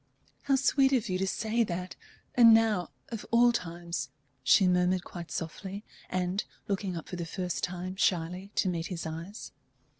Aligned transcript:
"How 0.45 0.55
sweet 0.55 0.93
of 0.93 1.09
you 1.09 1.19
to 1.19 1.27
say 1.27 1.63
that! 1.63 1.95
and 2.33 2.55
now, 2.55 2.89
of 3.09 3.23
all 3.29 3.51
times," 3.51 4.09
she 4.43 4.67
murmured 4.67 5.03
quite 5.03 5.29
softly, 5.31 5.83
and 6.09 6.43
looking 6.67 6.97
up 6.97 7.07
for 7.07 7.17
the 7.17 7.23
first 7.27 7.63
time, 7.63 7.95
shyly, 7.95 8.51
to 8.55 8.67
meet 8.67 8.87
his 8.87 9.05
eyes. 9.05 9.51